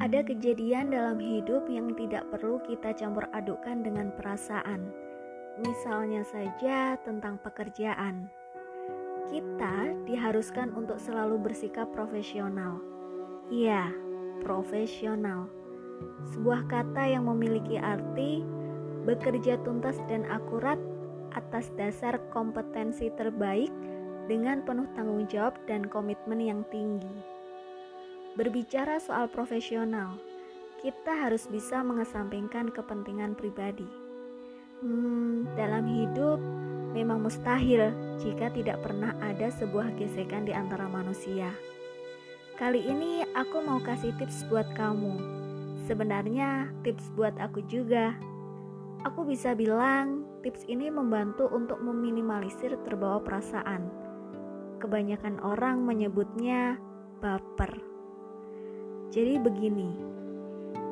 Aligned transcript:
Ada 0.00 0.24
kejadian 0.24 0.96
dalam 0.96 1.20
hidup 1.20 1.68
yang 1.68 1.92
tidak 1.92 2.24
perlu 2.32 2.56
kita 2.64 2.96
campur 2.96 3.28
adukkan 3.36 3.84
dengan 3.84 4.08
perasaan. 4.16 4.88
Misalnya 5.60 6.24
saja 6.24 6.96
tentang 7.04 7.36
pekerjaan. 7.44 8.32
Kita 9.28 9.92
diharuskan 10.08 10.72
untuk 10.72 10.96
selalu 10.96 11.44
bersikap 11.44 11.92
profesional. 11.92 12.80
Iya, 13.52 13.92
profesional. 14.40 15.52
Sebuah 16.32 16.64
kata 16.72 17.04
yang 17.04 17.28
memiliki 17.28 17.76
arti 17.76 18.40
bekerja 19.04 19.60
tuntas 19.68 20.00
dan 20.08 20.24
akurat 20.32 20.80
atas 21.36 21.68
dasar 21.76 22.16
kompetensi 22.32 23.12
terbaik 23.20 23.68
dengan 24.32 24.64
penuh 24.64 24.88
tanggung 24.96 25.28
jawab 25.28 25.60
dan 25.68 25.84
komitmen 25.84 26.40
yang 26.40 26.64
tinggi. 26.72 27.39
Berbicara 28.38 29.02
soal 29.02 29.26
profesional, 29.26 30.14
kita 30.78 31.26
harus 31.26 31.50
bisa 31.50 31.82
mengesampingkan 31.82 32.70
kepentingan 32.70 33.34
pribadi. 33.34 33.90
Hmm, 34.78 35.50
dalam 35.58 35.82
hidup 35.90 36.38
memang 36.94 37.26
mustahil 37.26 37.90
jika 38.22 38.54
tidak 38.54 38.78
pernah 38.86 39.18
ada 39.18 39.50
sebuah 39.50 39.98
gesekan 39.98 40.46
di 40.46 40.54
antara 40.54 40.86
manusia. 40.86 41.50
Kali 42.54 42.86
ini 42.86 43.26
aku 43.34 43.66
mau 43.66 43.82
kasih 43.82 44.14
tips 44.14 44.46
buat 44.46 44.68
kamu. 44.78 45.18
Sebenarnya 45.90 46.70
tips 46.86 47.10
buat 47.18 47.34
aku 47.34 47.66
juga. 47.66 48.14
Aku 49.10 49.26
bisa 49.26 49.58
bilang 49.58 50.22
tips 50.46 50.70
ini 50.70 50.86
membantu 50.86 51.50
untuk 51.50 51.82
meminimalisir 51.82 52.78
terbawa 52.86 53.18
perasaan. 53.26 53.90
Kebanyakan 54.78 55.42
orang 55.42 55.82
menyebutnya 55.82 56.78
baper. 57.18 57.99
Jadi 59.10 59.42
begini, 59.42 59.90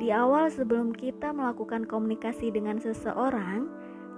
di 0.00 0.08
awal 0.08 0.48
sebelum 0.48 0.96
kita 0.96 1.36
melakukan 1.36 1.84
komunikasi 1.84 2.48
dengan 2.48 2.80
seseorang, 2.80 3.68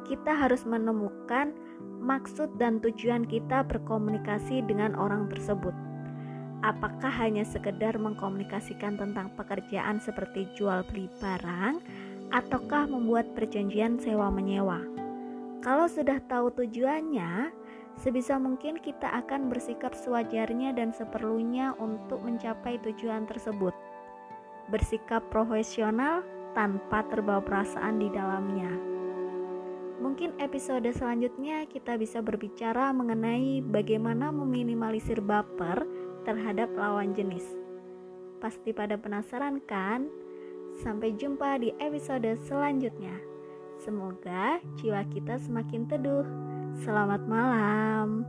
kita 0.07 0.39
harus 0.39 0.63
menemukan 0.63 1.51
maksud 1.99 2.47
dan 2.63 2.79
tujuan 2.79 3.27
kita 3.27 3.67
berkomunikasi 3.67 4.63
dengan 4.71 4.95
orang 4.95 5.27
tersebut. 5.27 5.75
Apakah 6.63 7.11
hanya 7.11 7.43
sekedar 7.43 7.99
mengkomunikasikan 7.99 8.99
tentang 8.99 9.35
pekerjaan 9.35 10.03
seperti 10.03 10.47
jual 10.55 10.87
beli 10.91 11.11
barang 11.19 11.83
ataukah 12.35 12.87
membuat 12.91 13.35
perjanjian 13.35 13.99
sewa 13.99 14.31
menyewa? 14.31 14.83
Kalau 15.59 15.91
sudah 15.91 16.23
tahu 16.31 16.55
tujuannya, 16.55 17.51
sebisa 17.99 18.39
mungkin 18.39 18.79
kita 18.79 19.11
akan 19.27 19.51
bersikap 19.51 19.93
sewajarnya 19.93 20.73
dan 20.73 20.95
seperlunya 20.95 21.75
untuk 21.83 22.23
mencapai 22.23 22.79
tujuan 22.87 23.27
tersebut 23.27 23.75
bersikap 24.69 25.25
profesional 25.33 26.21
tanpa 26.53 27.05
terbawa 27.09 27.41
perasaan 27.41 28.01
di 28.01 28.09
dalamnya. 28.13 28.69
Mungkin 29.99 30.39
episode 30.39 30.87
selanjutnya 30.95 31.67
kita 31.67 31.99
bisa 31.99 32.23
berbicara 32.23 32.95
mengenai 32.95 33.59
bagaimana 33.65 34.31
meminimalisir 34.31 35.19
baper 35.19 35.83
terhadap 36.23 36.71
lawan 36.79 37.17
jenis. 37.17 37.43
Pasti 38.39 38.71
pada 38.71 38.95
penasaran 38.95 39.59
kan? 39.67 40.07
Sampai 40.79 41.19
jumpa 41.19 41.59
di 41.59 41.75
episode 41.83 42.39
selanjutnya. 42.47 43.19
Semoga 43.79 44.59
jiwa 44.83 45.07
kita 45.07 45.39
semakin 45.39 45.87
teduh. 45.87 46.27
Selamat 46.83 47.23
malam. 47.31 48.27